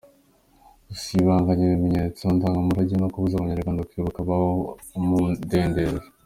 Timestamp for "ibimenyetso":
1.65-2.23